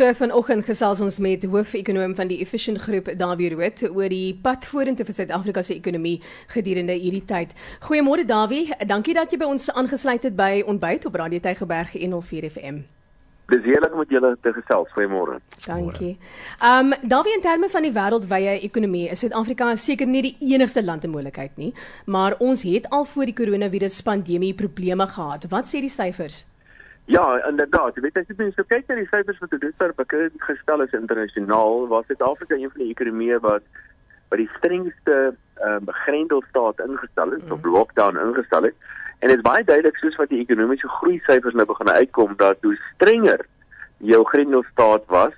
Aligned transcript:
So 0.00 0.08
vanoggend 0.16 0.64
gesels 0.64 1.00
ons 1.04 1.18
met 1.20 1.42
hoofekonoom 1.44 2.14
van 2.16 2.30
die 2.30 2.38
Efficient 2.40 2.78
Groep, 2.80 3.10
Dawie 3.20 3.50
Rood, 3.52 3.82
oor 3.84 4.08
die 4.08 4.30
pad 4.32 4.64
vorentoe 4.64 5.04
vir 5.04 5.16
Suid-Afrika 5.18 5.60
se 5.60 5.74
ekonomie 5.74 6.14
gedurende 6.54 6.94
hierdie 6.96 7.26
tyd. 7.28 7.52
Goeiemôre 7.84 8.24
Dawie, 8.24 8.70
dankie 8.88 9.12
dat 9.18 9.28
jy 9.28 9.42
by 9.42 9.50
ons 9.52 9.68
aangesluit 9.68 10.24
het 10.24 10.38
by 10.38 10.62
Ontbyt 10.72 11.04
op 11.04 11.20
Radio 11.20 11.44
Tygerberg 11.44 11.92
104 11.92 12.48
FM. 12.48 12.80
Dis 13.52 13.60
heerlik 13.68 13.92
om 13.92 14.00
met 14.00 14.16
julle 14.16 14.30
te 14.40 14.54
gesels. 14.56 14.88
Goeiemôre. 14.96 15.36
Dankie. 15.66 16.14
Ehm 16.62 16.94
um, 16.94 17.08
Dawie 17.12 17.36
in 17.36 17.44
terme 17.44 17.68
van 17.68 17.84
die 17.84 17.92
wêreldwye 17.92 18.56
ekonomie, 18.70 19.10
is 19.12 19.20
Suid-Afrika 19.20 19.74
seker 19.76 20.08
nie 20.08 20.30
die 20.30 20.36
enigste 20.54 20.80
land 20.80 21.04
in 21.04 21.12
moontlikheid 21.12 21.60
nie, 21.60 21.74
maar 22.06 22.40
ons 22.40 22.64
het 22.64 22.88
al 22.88 23.04
voor 23.04 23.28
die 23.28 23.36
koronavirus 23.36 24.00
pandemie 24.08 24.54
probleme 24.54 25.04
gehad. 25.12 25.44
Wat 25.52 25.68
sê 25.68 25.84
die 25.84 25.92
syfers? 25.92 26.46
Ja, 27.10 27.46
inderdaad. 27.48 27.94
Jy 27.94 28.02
weet 28.04 28.18
as 28.20 28.28
jy 28.30 28.36
mens 28.38 28.54
so 28.54 28.62
kyk 28.70 28.86
na 28.86 28.94
die 29.00 29.08
syfers 29.10 29.38
wat 29.42 29.50
dit 29.50 29.78
vir 29.82 29.92
bekend 29.98 30.44
gestel 30.46 30.84
is 30.84 30.92
internasionaal, 30.94 31.88
was 31.90 32.06
Suid-Afrika 32.06 32.54
een 32.54 32.70
van 32.70 32.84
die 32.84 32.92
ekonomieë 32.92 33.40
wat 33.42 33.66
by 34.30 34.38
die 34.38 34.50
strengste 34.58 35.16
ehm 35.58 35.90
uh, 35.90 35.96
grendelstaat 36.04 36.78
ingestel 36.84 37.34
is, 37.34 37.42
mm. 37.42 37.56
of 37.56 37.66
lockdown 37.66 38.20
ingestel 38.22 38.68
het. 38.68 38.78
En 39.18 39.28
dit 39.28 39.40
is 39.40 39.42
baie 39.48 39.66
duidelik 39.66 39.98
soos 39.98 40.20
wat 40.22 40.30
die 40.30 40.38
ekonomiese 40.44 40.92
groei 41.00 41.18
syfers 41.26 41.58
nou 41.58 41.66
begin 41.66 41.90
uitkom 41.90 42.38
dat 42.38 42.62
hoe 42.62 42.76
strenger 42.92 43.42
jou 44.12 44.22
grendelstaat 44.30 45.10
was, 45.10 45.34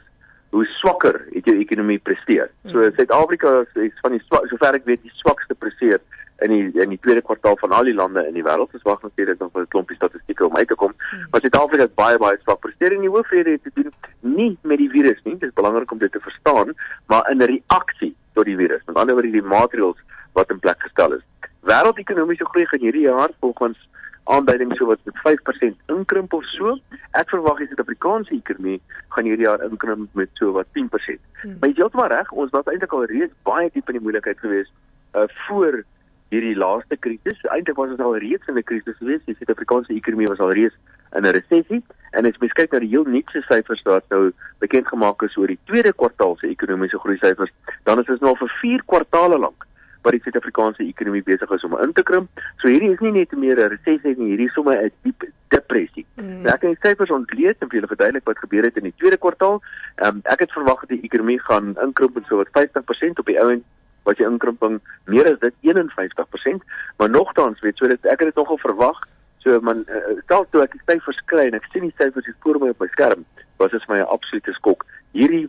hoe 0.53 0.67
swakker 0.77 1.23
het 1.33 1.49
jou 1.49 1.57
ekonomie 1.57 1.99
presteer. 2.05 2.53
So 2.69 2.85
mm. 2.85 3.01
Suid-Afrika 3.01 3.63
is 3.81 3.97
van 4.05 4.19
die 4.19 4.25
sover 4.29 4.77
ek 4.77 4.85
weet 4.93 5.09
die 5.09 5.17
swakste 5.25 5.57
presteer 5.57 6.05
in 6.45 6.51
die 6.51 6.83
in 6.83 6.89
die 6.89 6.99
tweede 7.01 7.23
kwartaal 7.23 7.57
van 7.61 7.73
al 7.73 7.89
die 7.89 7.95
lande 7.95 8.25
in 8.27 8.35
die 8.35 8.45
wêreld. 8.45 8.73
Ons 8.77 8.87
wag 8.89 9.03
natuurlik 9.03 9.39
nog 9.39 9.53
vir 9.53 9.63
'n 9.63 9.69
klompie 9.75 9.97
statistieke 9.97 10.47
om 10.47 10.57
uit 10.57 10.69
te 10.69 10.75
kom. 10.75 10.95
Hmm. 11.11 11.27
Maar 11.31 11.41
Suid-Afrika 11.41 11.83
het 11.83 11.95
baie 11.95 12.19
baie 12.19 12.39
swak 12.43 12.61
presteer 12.61 12.93
en 12.93 13.01
die 13.01 13.15
hoofrede 13.15 13.51
het 13.51 13.63
te 13.63 13.71
doen 13.75 13.93
nie 14.21 14.59
met 14.63 14.79
die 14.79 14.91
virus 14.91 15.21
nie. 15.25 15.39
Dit 15.39 15.49
is 15.49 15.55
belangrik 15.55 15.91
om 15.93 15.99
dit 15.99 16.13
te 16.13 16.21
verstaan, 16.21 16.75
maar 17.07 17.31
in 17.31 17.43
'n 17.43 17.51
reaksie 17.55 18.17
tot 18.33 18.45
die 18.45 18.57
virus. 18.57 18.83
Met 18.87 18.97
ander 18.97 19.15
woorde 19.15 19.31
die 19.31 19.43
maatreëls 19.43 19.99
wat 20.33 20.51
in 20.51 20.59
plek 20.59 20.83
gestel 20.83 21.13
is. 21.13 21.25
Wêreldekonomiese 21.61 22.45
groei 22.45 22.67
gaan 22.67 22.81
hierdie 22.81 23.09
jaar 23.09 23.31
volgens 23.41 23.89
aanduidings 24.25 24.77
so 24.77 24.87
wat 24.87 24.99
met 25.05 25.19
5% 25.19 25.77
inkrimp 25.87 26.33
of 26.33 26.45
so. 26.45 26.79
Ek 27.11 27.29
verwag 27.29 27.59
die 27.59 27.67
Suid-Afrikaanse 27.67 28.35
ekonomie 28.35 28.81
gaan 29.09 29.25
hierdie 29.25 29.47
jaar 29.47 29.63
inkrimp 29.63 30.09
met 30.15 30.29
so 30.33 30.53
wat 30.53 30.67
10%. 30.73 31.21
Hmm. 31.43 31.57
Maar 31.59 31.69
jy 31.69 31.75
het 31.75 31.77
heeltemal 31.77 32.07
reg, 32.07 32.31
ons 32.31 32.51
was 32.51 32.65
eintlik 32.65 32.93
al 32.93 33.05
reeds 33.05 33.35
baie 33.43 33.71
diep 33.73 33.89
in 33.89 33.99
die 33.99 34.03
moeilikheid 34.03 34.39
geweest 34.39 34.73
uh 35.13 35.29
voor 35.47 35.85
hierdie 36.33 36.57
laaste 36.57 36.97
krisis. 36.97 37.41
Eintlik 37.55 37.79
was 37.81 37.93
ons 37.95 38.01
al 38.01 38.17
reeds 38.25 38.49
in 38.49 38.59
'n 38.59 38.65
krisis 38.71 38.97
geweest. 38.99 39.27
Die 39.27 39.37
Suid-Afrikaanse 39.39 39.93
ekonomie 39.95 40.29
was 40.29 40.41
al 40.41 40.53
reeds 40.53 40.77
in 41.17 41.27
'n 41.27 41.35
resessie 41.39 41.83
en 42.11 42.27
as 42.27 42.39
mens 42.39 42.53
kyk 42.53 42.73
na 42.73 42.79
die 42.79 42.93
heel 42.93 43.05
nuutste 43.05 43.43
syfers 43.49 43.83
wat 43.89 44.05
nou 44.11 44.33
bekend 44.61 44.89
gemaak 44.89 45.23
is 45.23 45.37
oor 45.37 45.47
die 45.47 45.59
tweede 45.65 45.93
kwartaal 45.93 46.37
se 46.37 46.49
ekonomiese 46.49 46.99
groei 46.99 47.17
syfers, 47.17 47.53
dan 47.85 48.01
is 48.01 48.07
dit 48.07 48.21
nou 48.21 48.37
vir 48.37 48.49
4 48.61 48.83
kwartaale 48.85 49.39
lank 49.39 49.67
wat 50.03 50.17
die 50.17 50.21
Suid-Afrikaanse 50.25 50.83
ekonomie 50.83 51.23
besig 51.23 51.51
is 51.51 51.65
om 51.65 51.77
in 51.79 51.93
te 51.93 52.03
krimp. 52.03 52.29
So 52.59 52.69
hierdie 52.69 52.91
is 52.93 53.01
nie 53.01 53.13
net 53.13 53.33
meer 53.33 53.59
'n 53.59 53.71
resessie 53.77 54.15
nie, 54.17 54.33
hierdie 54.35 54.49
is 54.51 54.55
sommer 54.55 54.77
'n 54.83 54.91
diep 55.03 55.25
depressie. 55.49 56.07
Mm. 56.17 56.47
Ek 56.47 56.61
kan 56.61 56.75
die 56.75 56.83
syfers 56.83 57.11
ontleed 57.11 57.57
en 57.61 57.69
vir 57.69 57.79
julle 57.79 57.93
verduidelik 57.93 58.25
wat 58.25 58.39
gebeur 58.39 58.65
het 58.65 58.77
in 58.77 58.89
die 58.89 58.95
tweede 58.97 59.17
kwartaal. 59.17 59.63
Um, 60.03 60.21
ek 60.25 60.41
het 60.41 60.53
verwag 60.53 60.81
dat 60.81 60.89
die 60.89 61.05
ekonomie 61.05 61.39
gaan 61.39 61.77
inkrimp 61.83 62.15
met 62.15 62.27
so 62.27 62.37
wat 62.37 62.51
50% 62.51 63.19
op 63.19 63.27
die 63.27 63.39
ou 63.41 63.51
en 63.53 63.65
wat 64.09 64.19
jy 64.19 64.27
inkrimping 64.27 64.81
meer 65.11 65.33
as 65.33 65.41
dit 65.43 65.55
51%, 65.71 66.65
maar 66.99 67.11
nogtans 67.11 67.61
weet 67.61 67.77
so 67.77 67.89
dat 67.89 68.05
ek 68.05 68.25
het 68.25 68.33
dit 68.33 68.41
nogal 68.41 68.59
verwag. 68.59 68.99
So 69.43 69.61
man 69.61 69.85
uh, 69.91 70.19
stel 70.25 70.47
toe 70.51 70.63
ek 70.63 70.77
die 70.77 70.85
syfers 70.87 71.19
kry 71.31 71.49
en 71.51 71.59
ek 71.59 71.67
sien 71.73 71.87
die 71.87 71.95
syfers 71.99 72.27
hier 72.27 72.39
voor 72.45 72.61
my 72.63 72.71
op 72.75 72.83
my 72.83 72.91
skerm, 72.95 73.25
was 73.59 73.75
dit 73.75 73.85
vir 73.87 73.95
my 73.95 74.01
'n 74.03 74.13
absolute 74.15 74.53
skok. 74.59 74.87
Hierdie 75.13 75.49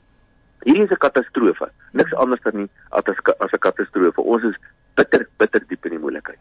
hierdie 0.64 0.88
is 0.88 0.96
'n 0.96 1.06
katastrofe. 1.06 1.70
Niks 1.92 2.14
anders 2.14 2.42
dan 2.42 2.56
nie 2.58 2.70
as 2.90 3.04
as 3.40 3.52
'n 3.54 3.60
katastrofe. 3.60 4.22
Ons 4.22 4.44
is 4.44 4.58
bitter 4.96 5.28
bitter 5.38 5.62
diep 5.68 5.86
in 5.86 5.92
die 5.98 6.00
moeilikheid. 6.00 6.40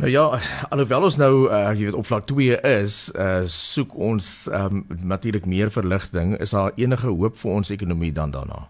Nou 0.00 0.10
ja, 0.10 0.40
alhoewel 0.72 1.02
ons 1.02 1.16
nou 1.20 1.50
uh, 1.50 1.72
jy 1.76 1.90
weet 1.90 1.96
op 1.98 2.06
vlak 2.08 2.24
2 2.26 2.60
is, 2.80 3.10
uh, 3.20 3.42
soek 3.44 3.92
ons 4.00 4.48
um, 4.48 4.86
natuurlik 4.88 5.44
meer 5.44 5.68
verligting. 5.70 6.38
Is 6.40 6.54
daar 6.56 6.72
enige 6.80 7.10
hoop 7.12 7.36
vir 7.36 7.50
ons 7.50 7.70
ekonomie 7.70 8.12
dan 8.12 8.30
daarna? 8.32 8.62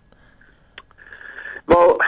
Wel, 1.71 2.03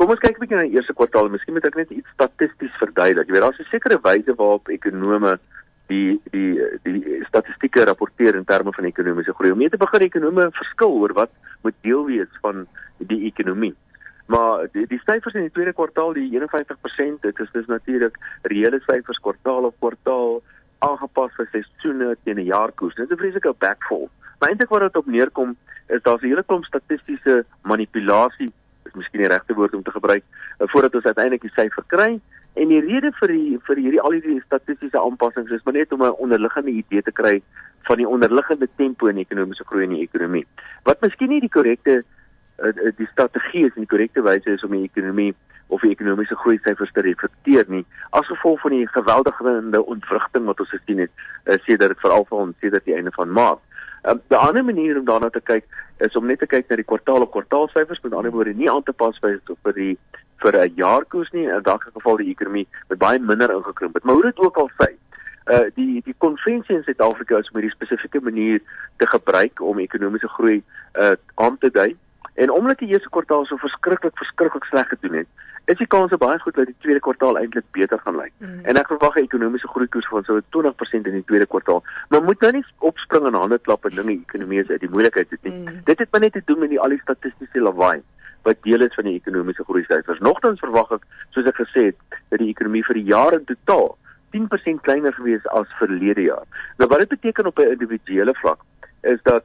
kom 0.00 0.14
ons 0.14 0.20
kyk 0.22 0.38
'n 0.38 0.40
bietjie 0.40 0.56
na 0.56 0.64
die 0.64 0.76
eerste 0.78 0.96
kwartaal. 0.96 1.28
Miskien 1.28 1.52
moet 1.52 1.66
ek 1.68 1.76
net 1.76 1.90
iets 1.92 2.08
statisties 2.16 2.76
verduidelik. 2.80 3.28
Jy 3.28 3.34
weet 3.36 3.44
daar's 3.44 3.60
'n 3.60 3.68
sekere 3.68 3.98
wyse 4.00 4.32
waarop 4.34 4.68
ekonome 4.68 5.38
die 5.92 6.20
die 6.32 6.56
die 6.84 7.24
statistieke 7.28 7.84
rapporteer 7.84 8.34
in 8.34 8.44
terme 8.44 8.72
van 8.72 8.84
ekonomiese 8.84 9.34
groei. 9.34 9.52
Om 9.52 9.58
mee 9.58 9.68
te 9.68 9.76
begin, 9.76 10.00
ekonome 10.00 10.48
verskil 10.52 10.92
oor 11.02 11.12
wat 11.12 11.30
moet 11.62 11.74
deel 11.82 12.06
wees 12.06 12.32
van 12.40 12.66
die 12.98 13.26
ekonomie. 13.28 13.74
Maar 14.26 14.68
die 14.72 14.86
die 14.86 15.02
syfers 15.04 15.34
in 15.34 15.48
die 15.48 15.56
tweede 15.56 15.72
kwartaal, 15.72 16.14
die 16.14 16.30
51%, 16.32 17.20
dit 17.20 17.40
is 17.40 17.50
dis 17.52 17.66
natuurlik 17.66 18.16
reële 18.42 18.80
syfers 18.86 19.20
kwartaal 19.20 19.68
op 19.68 19.76
kwartaal 19.80 20.42
aangepas 20.78 21.34
vir 21.36 21.48
seisoene 21.52 22.16
teen 22.24 22.38
'n 22.38 22.52
jaarkoers. 22.54 22.94
Dit 22.94 23.10
is 23.10 23.16
'n 23.16 23.20
vreeslike 23.20 23.54
backfall. 23.58 24.08
Maar 24.38 24.48
eintlik 24.48 24.72
wat 24.72 24.80
dit 24.80 24.96
op 24.96 25.06
neerkom 25.06 25.56
is 25.88 26.02
daar 26.02 26.16
'n 26.22 26.26
hele 26.26 26.44
klomp 26.46 26.64
statistiese 26.64 27.44
manipulasie, 27.62 28.52
is 28.90 28.98
miskien 28.98 29.22
die 29.24 29.30
regte 29.30 29.56
woord 29.58 29.74
om 29.78 29.82
te 29.86 29.94
gebruik, 29.94 30.24
uh, 30.58 30.68
voordat 30.74 30.98
ons 30.98 31.08
uiteindelik 31.08 31.46
die 31.46 31.54
syfer 31.54 31.86
kry. 31.94 32.10
En 32.58 32.72
die 32.72 32.80
rede 32.82 33.12
vir 33.20 33.32
die 33.32 33.58
vir 33.66 33.82
hierdie 33.84 34.02
al 34.02 34.16
hierdie 34.16 34.40
statistiese 34.44 34.98
aanpassings 34.98 35.52
is 35.54 35.62
maar 35.64 35.78
net 35.78 35.92
om 35.94 36.02
'n 36.02 36.18
onderliggende 36.26 36.74
idee 36.82 37.02
te 37.02 37.14
kry 37.14 37.42
van 37.88 37.96
die 37.96 38.08
onderliggende 38.08 38.68
tempo 38.76 39.06
in 39.06 39.22
ekonomiese 39.22 39.64
groei 39.64 39.84
in 39.84 39.94
die 39.94 40.02
ekonomie. 40.08 40.46
Wat 40.84 41.00
miskien 41.00 41.28
nie 41.28 41.40
die 41.40 41.54
korrekte 41.58 42.02
uh, 42.58 42.90
die 42.96 43.08
strategie 43.12 43.66
is 43.66 43.74
en 43.74 43.86
die 43.86 43.92
korrekte 43.94 44.22
wyse 44.22 44.50
is 44.50 44.64
om 44.64 44.74
die 44.76 44.90
ekonomie 44.90 45.34
of 45.70 45.80
die 45.86 45.90
ekonomiese 45.94 46.36
groei 46.42 46.58
syfers 46.64 46.92
te 46.92 47.04
reflekteer 47.06 47.68
nie 47.68 47.84
as 48.18 48.26
gevolg 48.26 48.60
van 48.60 48.74
die 48.74 48.86
geweldige 48.94 49.82
ontwrigting 49.94 50.46
wat 50.50 50.60
ons 50.60 50.72
gesien 50.74 51.04
het 51.06 51.12
uh, 51.46 51.58
sedert 51.66 52.00
veral 52.02 52.26
van 52.28 52.54
sedert 52.60 52.84
die 52.84 52.96
einde 52.98 53.12
van 53.14 53.32
Maart. 53.32 53.62
Um, 54.08 54.20
'n 54.28 54.34
ander 54.34 54.64
manier 54.64 54.98
om 54.98 55.04
daarna 55.04 55.30
te 55.30 55.40
kyk 55.40 55.64
is 55.98 56.16
om 56.16 56.26
net 56.26 56.38
te 56.38 56.46
kyk 56.46 56.68
na 56.68 56.76
die 56.76 56.88
kwartaal 56.88 57.26
op 57.26 57.30
kwartaal 57.30 57.68
syfers, 57.68 58.00
met 58.00 58.14
ander 58.14 58.32
woorde 58.32 58.54
nie 58.54 58.70
aan 58.70 58.82
te 58.82 58.92
pas 58.92 59.18
by 59.20 59.36
vir 59.46 59.72
die 59.76 59.98
vir 60.40 60.56
'n 60.56 60.72
jaarkoers 60.76 61.30
nie. 61.30 61.46
In 61.46 61.62
daardie 61.62 61.92
geval 61.92 62.16
die 62.16 62.30
ekonomie 62.30 62.68
met 62.88 62.98
baie 62.98 63.18
minder 63.18 63.50
ingekrimp 63.50 63.94
het. 63.94 64.04
Maar 64.04 64.14
hoe 64.14 64.30
dit 64.30 64.38
ook 64.38 64.56
al 64.56 64.70
sê, 64.80 64.90
uh 65.52 65.66
die 65.74 66.02
die 66.04 66.14
konvensie 66.18 66.76
in 66.76 66.82
Suid-Afrika 66.82 67.38
is 67.38 67.50
om 67.50 67.60
hierdie 67.60 67.76
spesifieke 67.76 68.20
manier 68.20 68.60
te 68.96 69.06
gebruik 69.06 69.60
om 69.60 69.78
ekonomiese 69.78 70.28
groei 70.28 70.62
uh 70.94 71.16
aan 71.34 71.58
te 71.58 71.70
dui. 71.70 71.96
En 72.40 72.50
omdat 72.50 72.78
die 72.78 72.88
eerste 72.88 73.10
kwartaal 73.12 73.44
so 73.44 73.56
verskriklik 73.60 74.16
verskriklik 74.16 74.64
sleg 74.64 74.88
gedoen 74.88 75.16
het, 75.20 75.26
is 75.72 75.78
die 75.78 75.86
kans 75.86 76.14
baie 76.22 76.38
goed 76.40 76.56
dat 76.56 76.70
die 76.70 76.78
tweede 76.84 77.02
kwartaal 77.04 77.38
eintlik 77.38 77.66
beter 77.76 78.00
gaan 78.04 78.16
lyk. 78.16 78.32
Mm. 78.38 78.62
En 78.64 78.80
ek 78.80 78.88
verwag 78.92 79.16
'n 79.16 79.26
ekonomiese 79.28 79.68
groeikoers 79.68 80.08
van 80.08 80.24
so 80.24 80.40
20% 80.56 81.06
in 81.10 81.18
die 81.18 81.24
tweede 81.24 81.46
kwartaal. 81.46 81.82
Maar 82.08 82.22
moet 82.22 82.40
nou 82.40 82.52
nie 82.52 82.64
opspring 82.78 83.26
en 83.26 83.34
hande 83.34 83.58
klap 83.58 83.84
en 83.84 83.94
dinge 83.94 84.16
ekonomie 84.24 84.60
is 84.60 84.70
uit 84.70 84.80
die 84.80 84.90
moeilikheid 84.94 85.30
het 85.30 85.42
nie. 85.42 85.52
Mm. 85.52 85.84
Dit 85.84 85.98
het 85.98 86.08
maar 86.10 86.20
net 86.20 86.32
te 86.32 86.42
doen 86.44 86.58
met 86.58 86.68
die 86.68 86.80
al 86.80 86.88
die 86.88 87.00
statistiese 87.00 87.60
lawaai 87.60 88.02
wat 88.42 88.62
deel 88.62 88.80
is 88.80 88.94
van 88.94 89.04
die 89.04 89.14
ekonomiese 89.20 89.64
groei 89.64 89.84
syfers. 89.84 90.18
Nogtans 90.18 90.60
verwag 90.60 90.90
ek, 90.96 91.04
soos 91.30 91.46
ek 91.46 91.60
gesê 91.60 91.84
het, 91.92 91.96
dat 92.28 92.38
die 92.38 92.48
ekonomie 92.48 92.84
vir 92.84 92.94
die 92.94 93.08
jaar 93.12 93.36
in 93.36 93.44
totaal 93.44 93.98
10% 94.32 94.80
kleiner 94.80 95.12
gewees 95.12 95.46
as 95.46 95.68
verlede 95.78 96.22
jaar. 96.22 96.46
Nou 96.78 96.88
wat 96.88 96.98
dit 97.04 97.08
beteken 97.08 97.46
op 97.46 97.58
'n 97.58 97.76
individuele 97.76 98.34
vlak 98.34 98.60
is 99.02 99.20
dat 99.22 99.44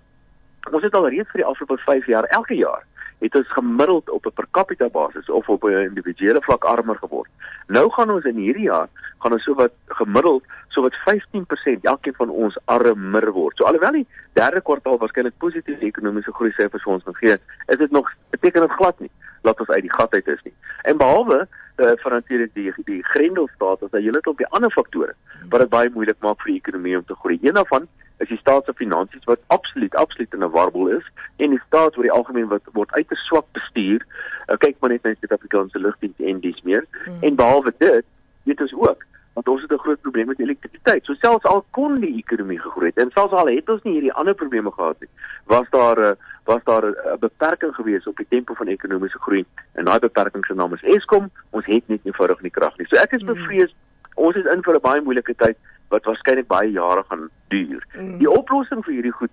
ons 0.72 0.84
het 0.84 0.96
al 0.96 1.10
reeds 1.10 1.32
vir 1.32 1.42
die 1.44 1.50
afgelope 1.50 1.82
5 1.84 2.06
jaar 2.06 2.24
elke 2.24 2.56
jaar 2.56 2.84
het 3.24 3.36
ons 3.36 3.52
gemiddeld 3.52 4.10
op 4.10 4.26
'n 4.26 4.34
per 4.34 4.48
capita 4.52 4.90
basis 4.90 5.30
of 5.30 5.50
op 5.50 5.64
'n 5.64 5.88
individuele 5.90 6.42
vlak 6.42 6.64
armer 6.64 6.98
geword. 6.98 7.30
Nou 7.68 7.90
gaan 7.92 8.12
ons 8.12 8.24
in 8.24 8.36
hierdie 8.36 8.70
jaar 8.70 8.88
gaan 9.20 9.32
ons 9.32 9.44
sowat 9.44 9.72
gemiddeld 9.86 10.44
sowat 10.68 10.96
15% 10.96 11.84
elkeen 11.86 12.14
van 12.14 12.30
ons 12.30 12.58
armer 12.66 13.32
word. 13.32 13.58
So 13.58 13.64
alhoewel 13.64 13.92
die 13.92 14.08
derde 14.34 14.62
kwartaal 14.62 14.98
waarskynlik 14.98 15.38
positiewe 15.38 15.80
ekonomiese 15.80 16.34
groei 16.34 16.52
syfers 16.52 16.84
vir 16.84 16.94
ons 16.94 17.04
gegee, 17.04 17.38
is 17.68 17.78
dit 17.78 17.92
nog 17.92 18.12
beteken 18.30 18.62
dit 18.62 18.72
glad 18.72 19.00
nie 19.00 19.12
dat 19.42 19.60
ons 19.60 19.70
uit 19.70 19.82
die 19.82 19.94
gat 19.94 20.14
uit 20.14 20.28
is 20.28 20.44
nie. 20.44 20.54
En 20.82 20.98
behalwe 20.98 21.48
uh, 21.78 21.92
vir 22.02 22.12
natuurlik 22.12 22.54
die 22.54 22.74
die 22.86 23.04
grendelstaat, 23.04 23.84
as 23.84 23.92
jy 23.92 24.12
net 24.12 24.28
op 24.28 24.38
die 24.38 24.48
ander 24.48 24.72
faktore 24.72 25.14
wat 25.50 25.62
dit 25.62 25.70
baie 25.70 25.90
moeilik 25.94 26.18
maak 26.20 26.42
vir 26.42 26.52
die 26.52 26.62
ekonomie 26.64 26.98
om 26.98 27.06
te 27.06 27.18
groei. 27.22 27.40
Een 27.42 27.54
daarvan 27.54 27.88
is 28.18 28.28
die 28.28 28.38
staat 28.38 28.66
se 28.66 28.74
finansies 28.74 29.24
wat 29.24 29.40
absoluut 29.48 29.96
absoluut 29.96 30.34
in 30.34 30.44
'n 30.44 30.50
warbel 30.50 30.88
is 30.88 31.06
en 31.38 31.50
die 31.50 31.62
staat 31.68 31.98
oor 31.98 32.04
die 32.04 32.12
algemeen 32.12 32.48
wat 32.48 32.62
word 32.74 32.92
uiters 32.92 33.26
swak 33.26 33.46
bestuur. 33.52 34.06
Uh, 34.48 34.56
kyk 34.58 34.76
maar 34.80 34.90
net 34.90 35.04
na 35.04 35.10
die 35.10 35.20
Suid-Afrikaanse 35.20 35.80
lugdiens 35.80 36.20
en 36.20 36.40
dis 36.40 36.62
meer. 36.62 36.86
Hmm. 37.06 37.18
En 37.22 37.36
behalwe 37.36 37.74
dit, 37.78 38.06
weet 38.44 38.62
ons 38.62 38.74
ook 38.74 39.06
want 39.36 39.48
ons 39.48 39.62
het 39.62 39.72
'n 39.72 39.78
groot 39.78 40.02
probleem 40.02 40.28
met 40.28 40.40
elektrisiteit. 40.40 41.06
So 41.06 41.14
selfs 41.14 41.46
al 41.46 41.66
kon 41.72 42.00
die 42.00 42.16
ekonomie 42.18 42.60
gegroei 42.60 42.88
het 42.88 42.98
en 42.98 43.12
selfs 43.12 43.34
al 43.34 43.48
het 43.48 43.70
ons 43.70 43.84
nie 43.84 43.94
hierdie 43.94 44.14
ander 44.14 44.34
probleme 44.34 44.72
gehad 44.72 45.00
nie, 45.00 45.10
was 45.44 45.68
daar 45.70 46.00
'n 46.00 46.16
was 46.46 46.64
daar 46.64 46.86
'n 46.86 47.20
beperking 47.20 47.76
gewees 47.76 48.08
op 48.08 48.18
die 48.18 48.28
tempo 48.30 48.54
van 48.54 48.68
ekonomiese 48.68 49.20
groei 49.20 49.46
en 49.74 49.86
daai 49.86 50.00
beperking 50.00 50.46
se 50.46 50.54
naam 50.54 50.74
is 50.74 50.84
Eskom. 50.84 51.30
Ons 51.50 51.66
het 51.66 51.88
net 51.88 52.04
nie 52.04 52.12
eenvoudig 52.12 52.42
nie 52.42 52.52
krag 52.52 52.78
nie. 52.78 52.88
So 52.88 52.96
ek 52.96 53.12
is 53.12 53.22
hmm. 53.22 53.34
bevrees 53.34 53.76
ons 54.16 54.36
is 54.36 54.46
in 54.46 54.64
vir 54.64 54.76
'n 54.76 54.82
baie 54.82 55.02
moeilike 55.02 55.36
tyd 55.36 55.58
wat 55.90 56.04
waarskynlik 56.04 56.48
baie 56.48 56.72
jare 56.72 57.04
gaan 57.10 57.30
duur. 57.48 57.88
Mm. 57.94 58.18
Die 58.18 58.32
oplossing 58.32 58.84
vir 58.86 58.94
hierdie 58.94 59.18
goed 59.20 59.32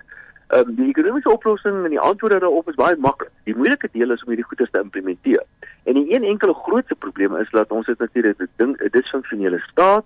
Ehm 0.52 0.68
um, 0.68 0.74
die 0.76 0.88
ekonomiese 0.88 1.30
oplossing 1.30 1.84
en 1.84 1.90
die 1.90 2.00
antwoorde 2.00 2.38
daarop 2.38 2.68
is 2.68 2.74
baie 2.76 2.96
maklik. 2.96 3.30
Die 3.48 3.54
moeilike 3.56 3.88
deel 3.92 4.10
is 4.12 4.22
om 4.22 4.34
hierdie 4.34 4.44
goeie 4.44 4.66
te 4.70 4.80
implementeer. 4.80 5.44
En 5.88 5.96
die 5.96 6.14
een 6.14 6.24
enkele 6.28 6.54
grootste 6.54 6.94
probleem 6.94 7.36
is 7.36 7.50
dat 7.50 7.70
ons 7.72 7.86
het 7.86 7.98
natuurlik 7.98 8.40
'n 8.40 8.48
ding 8.56 8.76
'n 8.76 8.88
disfunksionele 8.90 9.58
staat 9.70 10.04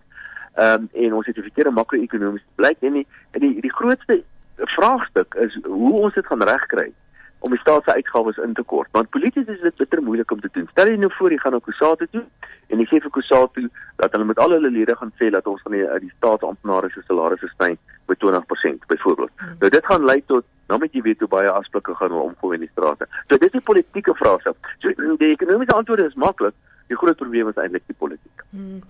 ehm 0.54 0.86
um, 0.86 0.88
en 0.92 1.14
ons 1.14 1.26
het 1.26 1.36
'n 1.36 1.48
verkeerde 1.48 1.70
makro-ekonomiese 1.70 2.54
beleid 2.54 2.76
en 2.80 2.92
die 2.92 3.06
en 3.30 3.40
die 3.40 3.60
die 3.60 3.72
grootste 3.72 4.22
vraagstuk 4.56 5.34
is 5.34 5.58
hoe 5.62 5.92
ons 5.92 6.14
dit 6.14 6.26
gaan 6.26 6.42
regkry 6.42 6.92
om 7.38 7.50
die 7.50 7.60
staat 7.60 7.84
se 7.84 7.94
uitgawes 7.94 8.36
in 8.36 8.54
te 8.54 8.62
kort. 8.62 8.88
Want 8.92 9.10
polities 9.10 9.46
is 9.46 9.60
dit 9.60 9.76
bitter 9.76 10.02
moeilik 10.02 10.30
om 10.30 10.40
te 10.40 10.48
doen. 10.52 10.68
Stel 10.70 10.90
jy 10.90 10.96
nou 10.96 11.12
voor 11.18 11.30
jy 11.30 11.38
gaan 11.38 11.52
na 11.52 11.60
Kusatu 11.62 12.08
toe 12.10 12.24
en 12.72 12.82
jy 12.82 12.86
sê 12.90 13.00
vir 13.04 13.12
Kusatu 13.14 13.68
dat 14.00 14.12
hulle 14.16 14.24
met 14.24 14.38
al 14.42 14.56
hulle 14.56 14.70
lede 14.70 14.96
gaan 14.96 15.12
sê 15.20 15.30
dat 15.30 15.46
ons 15.46 15.62
van 15.62 15.76
die 15.76 15.84
uit 15.86 16.02
die 16.06 16.12
staatsamptenare 16.16 16.90
se 16.94 17.04
salarisse 17.06 17.50
styn 17.54 17.78
met 18.06 18.22
20% 18.24 18.86
byvoorbeeld. 18.92 19.30
Hmm. 19.36 19.56
Nou 19.60 19.70
dit 19.70 19.86
gaan 19.86 20.04
lei 20.04 20.22
tot 20.26 20.44
nou 20.70 20.80
met 20.82 20.92
jy 20.92 21.02
weet 21.02 21.22
hoe 21.22 21.28
baie 21.28 21.50
afsplikke 21.50 21.94
gaan 21.94 22.12
omgooi 22.12 22.54
in 22.58 22.66
die 22.66 22.72
strate. 22.72 23.06
So 23.28 23.38
dis 23.38 23.54
'n 23.54 23.62
politieke 23.62 24.14
vraagstuk. 24.14 24.56
So 24.78 25.16
die 25.16 25.32
ekonomiese 25.36 25.76
antwoord 25.76 26.00
is 26.00 26.14
maklik. 26.14 26.54
Die 26.88 26.96
groot 26.96 27.16
probleem 27.16 27.48
is 27.48 27.56
eintlik 27.56 27.82
die 27.86 27.98
politiek. 27.98 28.35
Hmm. 28.56 28.80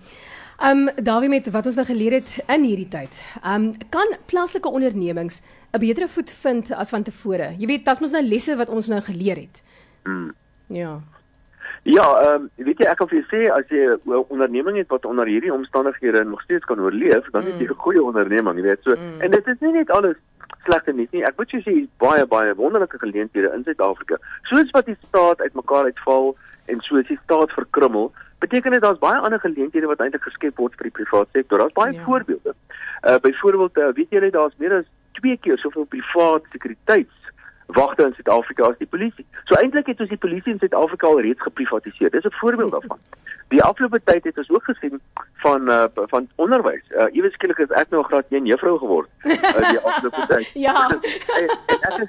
Ehm 0.57 0.89
um, 0.89 1.05
Dawie 1.05 1.29
met 1.29 1.51
wat 1.51 1.67
ons 1.67 1.75
nou 1.75 1.85
geleer 1.87 2.13
het 2.13 2.39
in 2.47 2.63
hierdie 2.65 2.89
tyd. 2.89 3.19
Ehm 3.43 3.65
um, 3.65 3.89
kan 3.91 4.15
plaaslike 4.31 4.71
ondernemings 4.71 5.43
'n 5.73 5.79
beter 5.79 6.09
voet 6.09 6.31
vind 6.31 6.73
as 6.73 6.89
van 6.89 7.03
tevore? 7.03 7.55
Jy 7.59 7.67
weet, 7.67 7.85
dit 7.85 7.95
is 7.95 8.01
mos 8.01 8.11
nou 8.11 8.23
lesse 8.23 8.57
wat 8.57 8.69
ons 8.69 8.87
nou 8.87 9.01
geleer 9.01 9.37
het. 9.37 9.63
Mm. 10.05 10.33
Ja. 10.67 11.01
Ja, 11.87 12.07
ehm 12.21 12.35
um, 12.43 12.65
weet 12.67 12.81
jy 12.83 12.87
ek 12.91 12.99
kan 12.99 13.07
vir 13.07 13.21
jou 13.21 13.27
sê 13.31 13.41
as 13.55 13.69
jy 13.71 13.83
'n 13.95 14.25
onderneming 14.29 14.77
het 14.77 14.89
wat 14.91 15.05
onder 15.07 15.27
hierdie 15.27 15.53
omstandighede 15.53 16.25
nog 16.25 16.43
steeds 16.43 16.65
kan 16.65 16.81
oorleef, 16.81 17.31
dan 17.31 17.43
mm. 17.43 17.49
is 17.49 17.61
jy 17.63 17.69
'n 17.71 17.85
goeie 17.85 18.03
onderneming, 18.03 18.57
jy 18.59 18.63
weet. 18.63 18.83
So 18.83 18.97
mm. 18.97 19.21
en 19.21 19.31
dit 19.31 19.47
is 19.47 19.61
nie 19.61 19.73
net 19.73 19.91
alles 19.91 20.17
slegte 20.65 20.93
nie. 20.93 21.09
nie. 21.11 21.23
Ek 21.23 21.37
moet 21.37 21.51
jou 21.51 21.63
sê 21.63 21.87
baie 22.03 22.27
baie 22.27 22.55
wonderlike 22.55 22.99
geleenthede 22.99 23.53
in 23.55 23.63
Suid-Afrika. 23.63 24.19
Soos 24.43 24.71
wat 24.71 24.87
die 24.87 24.97
staat 25.09 25.41
uitmekaar 25.41 25.85
uitval 25.85 26.37
en 26.67 26.81
soos 26.81 27.07
die 27.07 27.21
staat 27.23 27.53
verkrummel, 27.53 28.13
beteken 28.39 28.73
dit 28.73 28.83
daar's 28.83 28.99
baie 28.99 29.23
ander 29.23 29.41
geleenthede 29.41 29.87
wat 29.87 30.01
eintlik 30.01 30.27
geskep 30.27 30.57
word 30.57 30.75
vir 30.75 30.91
die 30.91 30.97
private 30.99 31.31
sektor. 31.33 31.59
Daar's 31.59 31.79
baie 31.79 31.95
ja. 31.95 32.03
voorbeelde. 32.03 32.55
Uh 33.07 33.19
byvoorbeeld, 33.23 33.79
uh, 33.79 33.93
weet 33.95 34.11
julle 34.11 34.31
daar's 34.31 34.59
meer 34.59 34.75
as 34.83 34.91
2 35.23 35.37
keer 35.37 35.59
soveel 35.59 35.85
private 35.85 36.51
sekuriteitswagte 37.67 38.03
in 38.05 38.15
Suid-Afrika 38.15 38.69
as 38.69 38.79
die 38.79 38.87
polisie. 38.87 39.27
So 39.45 39.55
eintlik 39.55 39.87
het 39.87 40.01
ons 40.01 40.09
die 40.09 40.19
polisie 40.19 40.53
in 40.53 40.59
Suid-Afrika 40.59 41.07
al 41.07 41.21
reeds 41.21 41.43
geprivatiseer. 41.43 42.11
Dis 42.11 42.25
'n 42.25 42.31
voorbeeld 42.31 42.73
daarvan. 42.73 42.99
Die 43.49 43.63
afgelope 43.63 44.01
tyd 44.05 44.25
het 44.25 44.39
ons 44.39 44.51
ook 44.51 44.65
gesien 44.65 45.01
van 45.35 45.71
uh 45.71 45.85
van 45.95 46.29
onderwys. 46.35 46.83
Uh 46.91 47.07
ewe 47.13 47.31
skielik 47.31 47.59
is 47.59 47.71
ek 47.71 47.91
nou 47.91 48.03
'n 48.03 48.07
graad 48.07 48.25
1 48.29 48.47
juffrou 48.47 48.79
geword 48.79 49.09
uh, 49.23 49.71
die 49.71 49.81
afgelope 49.89 50.27
tyd. 50.27 50.51
ja. 50.55 50.89
en, 51.41 51.49
en 51.67 51.81
ek 51.81 52.01
is 52.03 52.09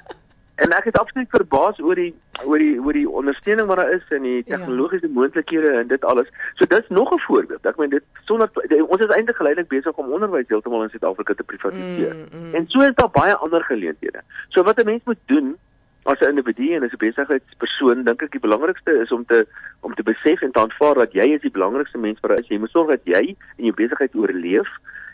En 0.58 0.72
ek 0.74 0.88
is 0.90 0.96
absoluut 0.98 1.30
verbaas 1.30 1.78
oor 1.78 1.94
die 1.94 2.12
oor 2.44 2.58
die 2.62 2.78
oor 2.82 2.96
die 2.96 3.08
ondersteuning 3.20 3.66
wat 3.70 3.78
daar 3.80 3.92
is 3.94 4.02
en 4.14 4.24
die 4.26 4.40
ja. 4.40 4.56
tegnologiese 4.56 5.06
ja. 5.06 5.12
moontlikhede 5.14 5.70
en 5.80 5.86
dit 5.90 6.04
alles. 6.04 6.30
So 6.58 6.66
dis 6.66 6.88
nog 6.88 7.12
'n 7.14 7.20
voorbeeld. 7.26 7.66
Ek 7.66 7.76
meen 7.76 7.94
dit 7.94 8.04
sonder 8.24 8.50
ons 8.88 9.00
is 9.00 9.14
eintlik 9.14 9.36
geleidelik 9.36 9.68
besig 9.68 10.02
om 10.02 10.12
onderwys 10.12 10.48
heeltemal 10.48 10.82
in 10.82 10.90
Suid-Afrika 10.90 11.34
te 11.34 11.46
privatiseer. 11.46 12.14
Mm, 12.14 12.42
mm. 12.42 12.54
En 12.54 12.66
so 12.66 12.80
is 12.80 12.94
daar 12.94 13.10
baie 13.10 13.34
ander 13.34 13.62
geleenthede. 13.64 14.20
So 14.48 14.62
wat 14.62 14.80
'n 14.80 14.84
mens 14.84 15.04
moet 15.04 15.22
doen 15.26 15.56
as 16.02 16.20
'n 16.20 16.28
individu 16.28 16.74
en 16.74 16.82
as 16.82 16.92
'n 16.92 17.04
besigheidspersoon, 17.06 18.04
dink 18.04 18.22
ek 18.22 18.30
die 18.30 18.46
belangrikste 18.46 18.92
is 19.02 19.12
om 19.12 19.24
te 19.26 19.46
om 19.80 19.94
te 19.94 20.02
besef 20.02 20.42
en 20.42 20.52
te 20.52 20.60
aanvaar 20.60 20.94
dat 20.94 21.12
jy 21.12 21.26
is 21.36 21.40
die 21.40 21.56
belangrikste 21.58 21.98
mens 21.98 22.18
vir 22.20 22.30
jou. 22.30 22.44
Jy 22.48 22.58
moet 22.58 22.70
sorg 22.70 22.88
dat 22.88 23.04
jy 23.04 23.36
en 23.56 23.64
jou 23.64 23.74
besigheid 23.74 24.14
oorleef. 24.14 24.68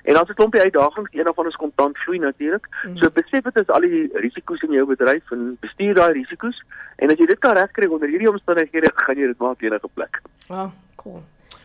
En 0.05 0.17
as 0.17 0.29
'n 0.29 0.35
klompie 0.35 0.61
uitdagings, 0.61 1.09
een 1.13 1.27
ander 1.27 1.47
is 1.47 1.57
kontant 1.57 1.99
vloei 1.99 2.19
natuurlik. 2.19 2.67
Mm. 2.87 2.97
So 2.97 3.11
besef 3.11 3.43
dit 3.43 3.57
is 3.57 3.69
al 3.69 3.81
die 3.81 4.11
risiko's 4.13 4.63
in 4.63 4.73
jou 4.73 4.87
bedryf 4.87 5.31
en 5.31 5.57
bestuur 5.61 5.95
daai 5.95 6.13
risiko's. 6.13 6.63
En 6.97 7.11
as 7.11 7.19
jy 7.19 7.27
dit 7.27 7.39
kan 7.39 7.57
regkry 7.57 7.87
onder 7.87 8.09
hierdie 8.09 8.31
omstandighede, 8.31 8.91
gaan 8.95 9.17
jy 9.17 9.27
dit 9.27 9.39
maak 9.39 9.63
enige 9.63 9.89
plek. 9.95 10.21
Wow, 10.49 10.71
cool. 10.97 11.23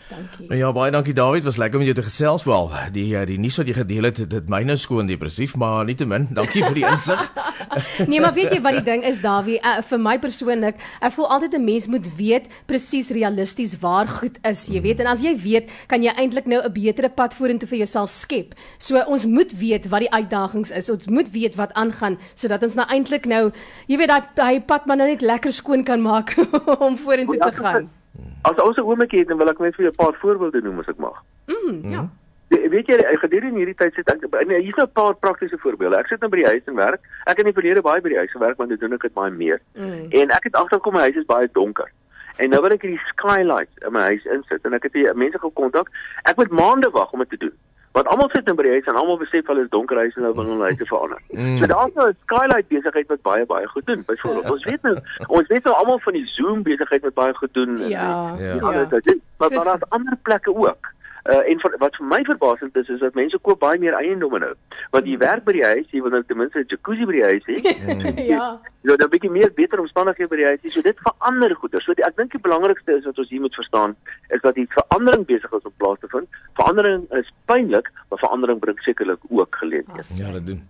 Dankie. 0.09 0.47
Nou 0.49 0.57
ja, 0.57 0.69
baie 0.73 0.91
dankie 0.91 1.13
David, 1.13 1.43
was 1.45 1.57
lekker 1.61 1.77
om 1.77 1.85
jou 1.85 1.93
te 1.93 2.01
gesels 2.01 2.43
wel. 2.47 2.71
Die 2.95 3.05
eh, 3.13 3.25
die 3.29 3.37
nuus 3.37 3.59
wat 3.59 3.67
jy 3.69 3.75
gedeel 3.77 4.07
het, 4.09 4.21
dit 4.31 4.47
my 4.49 4.63
nou 4.65 4.77
skoon 4.81 5.09
depressief, 5.09 5.53
maar 5.61 5.83
nietemin, 5.85 6.25
dankie 6.33 6.63
vir 6.65 6.77
die 6.79 6.85
insig. 6.89 7.21
nee, 8.09 8.17
maar 8.17 8.33
weet 8.33 8.55
jy 8.55 8.61
wat 8.65 8.79
die 8.79 8.85
ding 8.87 9.05
is 9.05 9.21
Dawie, 9.21 9.59
uh, 9.61 9.75
vir 9.85 10.01
my 10.01 10.15
persoonlik, 10.21 10.81
ek 11.05 11.13
voel 11.13 11.29
altyd 11.35 11.59
'n 11.59 11.65
mens 11.65 11.87
moet 11.93 12.07
weet 12.17 12.47
presies 12.65 13.11
realisties 13.13 13.77
waar 13.83 14.09
goed 14.09 14.41
is, 14.49 14.65
jy 14.65 14.81
weet, 14.81 15.03
en 15.05 15.11
as 15.13 15.21
jy 15.21 15.35
weet, 15.37 15.69
kan 15.87 16.01
jy 16.01 16.15
eintlik 16.17 16.49
nou 16.49 16.63
'n 16.63 16.73
betere 16.73 17.09
pad 17.13 17.37
vorentoe 17.37 17.69
vir 17.69 17.85
jouself 17.85 18.09
skep. 18.09 18.57
So 18.79 18.97
ons 18.97 19.25
moet 19.29 19.53
weet 19.59 19.89
wat 19.93 20.01
die 20.01 20.11
uitdagings 20.11 20.71
is. 20.71 20.89
Ons 20.89 21.05
moet 21.05 21.29
weet 21.31 21.55
wat 21.55 21.73
aangaan 21.73 22.17
sodat 22.33 22.63
ons 22.63 22.75
nou 22.75 22.87
eintlik 22.89 23.25
nou, 23.25 23.51
jy 23.85 23.97
weet, 23.97 24.09
daai 24.09 24.25
daai 24.35 24.61
pad 24.61 24.85
maar 24.85 24.97
nou 24.97 25.07
net 25.07 25.21
lekker 25.21 25.53
skoon 25.53 25.83
kan 25.83 26.01
maak 26.01 26.33
om 26.85 26.97
vorentoe 26.97 27.37
te 27.37 27.53
gaan. 27.53 27.98
As 28.41 28.61
ons 28.61 28.77
'n 28.77 28.81
oomblik 28.81 29.11
het, 29.11 29.27
dan 29.27 29.37
wil 29.37 29.49
ek 29.49 29.59
net 29.59 29.75
vir 29.75 29.85
jou 29.85 29.93
'n 29.93 30.03
paar 30.05 30.15
voorbeelde 30.21 30.61
noem 30.61 30.79
as 30.79 30.87
ek 30.87 30.97
mag. 30.97 31.23
Mm, 31.47 31.91
ja. 31.91 32.09
Die, 32.49 32.69
weet 32.69 32.87
jy, 32.87 32.97
gedurende 33.21 33.57
hierdie 33.57 33.75
tyd 33.75 33.93
sit 33.93 34.09
ek 34.09 34.47
nee, 34.47 34.61
hier's 34.61 34.77
'n 34.77 34.91
paar 34.93 35.15
praktiese 35.15 35.57
voorbeelde. 35.57 35.97
Ek 35.97 36.07
sit 36.07 36.19
nou 36.19 36.29
by 36.29 36.37
die 36.37 36.51
huis 36.51 36.65
en 36.65 36.75
werk. 36.75 37.01
Ek 37.25 37.37
het 37.37 37.45
in 37.45 37.53
die 37.53 37.61
verlede 37.61 37.81
baie 37.81 38.01
by 38.01 38.09
die 38.09 38.17
huis 38.17 38.31
gewerk, 38.31 38.57
maar 38.57 38.67
nou 38.67 38.77
doen 38.77 38.93
ek 38.93 39.01
dit 39.01 39.13
baie 39.13 39.31
meer. 39.31 39.61
Mm. 39.75 40.07
En 40.09 40.29
ek 40.29 40.43
het 40.43 40.55
agterkom 40.55 40.93
my 40.93 40.99
huis 40.99 41.15
is 41.15 41.25
baie 41.25 41.49
donker. 41.51 41.91
En 42.37 42.49
nou 42.49 42.61
wil 42.61 42.71
ek 42.71 42.81
hierdie 42.81 43.07
skylights 43.11 43.83
in 43.85 43.91
my 43.91 43.99
huis 43.99 44.25
insit 44.25 44.65
en 44.65 44.73
ek 44.73 44.83
het 44.83 44.93
hier 44.93 45.15
mense 45.15 45.39
gekontak. 45.39 45.89
Ek 46.23 46.37
moet 46.39 46.51
maande 46.55 46.89
wag 46.89 47.11
om 47.11 47.19
dit 47.19 47.29
te 47.29 47.37
doen. 47.37 47.55
Want 47.91 48.07
almal 48.07 48.29
sit 48.29 48.47
in 48.47 48.55
by 48.55 48.63
die 48.63 48.71
huis 48.71 48.85
en 48.85 48.95
almal 48.95 49.17
besef 49.17 49.47
hulle 49.49 49.63
is 49.65 49.69
donker 49.73 49.97
huise 49.97 50.21
nou 50.21 50.33
wil 50.37 50.45
hulle 50.51 50.67
huise 50.69 50.85
verander. 50.85 51.21
Mm. 51.33 51.57
So 51.59 51.65
daar's 51.71 51.93
nou 51.93 52.09
'n 52.09 52.17
skylight 52.25 52.67
besigheid 52.67 53.07
wat 53.07 53.21
baie 53.21 53.45
baie 53.45 53.67
goed 53.67 53.85
doen. 53.85 54.03
Byvoorbeeld, 54.05 54.45
ja. 54.45 54.51
ons 54.51 54.63
weet 54.63 54.81
nou 54.81 54.95
ons 55.27 55.47
weet 55.47 55.63
nou 55.63 55.75
almal 55.75 55.99
van 55.99 56.13
die 56.13 56.25
Zoom 56.25 56.63
besigheid 56.63 57.01
wat 57.01 57.13
baie 57.13 57.33
goed 57.33 57.53
doen. 57.53 57.77
Ja. 57.89 58.35
En, 58.37 58.43
ja. 58.45 58.53
ja. 58.53 59.15
Maar 59.37 59.49
daar's 59.49 59.89
ander 59.89 60.17
plekke 60.21 60.55
ook. 60.55 60.93
Uh, 61.29 61.43
en 61.51 61.59
vir, 61.61 61.75
wat 61.77 61.97
vir 61.99 62.07
my 62.09 62.17
verbasend 62.25 62.77
is 62.79 62.87
is 62.89 63.01
dat 63.03 63.13
mense 63.13 63.37
koop 63.45 63.59
baie 63.61 63.77
meer 63.77 63.93
eiendomme 63.93 64.39
nou. 64.41 64.53
Want 64.95 65.05
jy 65.05 65.17
werk 65.21 65.43
by 65.45 65.53
die 65.53 65.65
huis, 65.65 65.85
jy 65.93 66.01
wil 66.01 66.15
nou 66.15 66.23
ten 66.25 66.39
minste 66.39 66.63
'n 66.63 66.65
jacuzzi 66.71 67.05
by 67.05 67.15
die 67.17 67.27
huis 67.27 67.45
hê. 67.45 67.57
ja. 68.33 68.47
Ja, 68.81 68.95
dan 68.95 69.05
'n 69.05 69.11
bietjie 69.13 69.29
meer 69.29 69.51
beter 69.53 69.79
omstandighede 69.83 70.29
by 70.31 70.39
die 70.41 70.47
huis. 70.47 70.73
So 70.73 70.81
dit 70.81 70.97
verander 71.05 71.55
goeder. 71.55 71.81
So 71.85 71.93
die, 71.93 72.05
ek 72.07 72.17
dink 72.17 72.31
die 72.31 72.41
belangrikste 72.41 72.97
is 72.97 73.05
wat 73.05 73.21
ons 73.21 73.29
hier 73.29 73.41
moet 73.45 73.55
verstaan 73.61 73.95
is 74.29 74.41
dat 74.41 74.55
die 74.55 74.65
verandering 74.73 75.25
besig 75.25 75.53
is 75.53 75.69
om 75.69 75.77
plaas 75.77 75.99
te 75.99 76.09
vind. 76.09 76.27
Verandering 76.57 77.05
is 77.13 77.29
pynlik, 77.45 77.91
maar 78.09 78.19
verandering 78.19 78.59
bring 78.59 78.79
sekerlik 78.81 79.21
ook 79.29 79.55
geleenthede. 79.55 80.17
Ja, 80.17 80.31
dit 80.31 80.47
doen. 80.47 80.63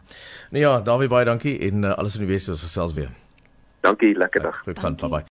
Nou 0.52 0.64
ja, 0.64 0.82
Dawie 0.82 1.08
baie 1.08 1.26
dankie 1.26 1.60
en 1.60 1.84
uh, 1.84 1.96
alles 1.96 2.20
in 2.20 2.28
die 2.28 2.34
beste 2.36 2.52
ons 2.52 2.62
gesels 2.68 2.94
weer. 2.94 3.10
Dankie, 3.80 4.18
lekker 4.18 4.42
dag. 4.42 4.60
Goed 4.68 4.80
gaan, 4.80 4.96
bye. 4.96 5.24